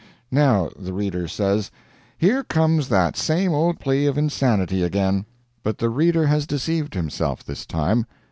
[0.31, 1.69] Now, the reader says,
[2.17, 5.27] "Here comes that same old plea of insanity again."
[5.61, 8.07] But the reader has deceived himself this time.